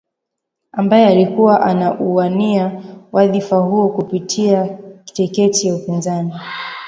ambaye 0.71 1.07
alikuwa 1.07 1.61
anauwania 1.61 2.83
wadhifa 3.11 3.57
huo 3.57 3.89
kupitia 3.89 4.77
tiketi 5.05 5.67
ya 5.67 5.75
upinzani 5.75 6.33